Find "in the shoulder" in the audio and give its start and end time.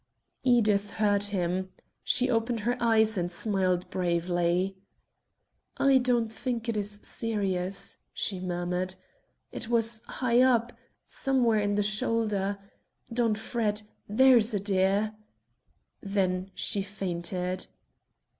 11.59-12.57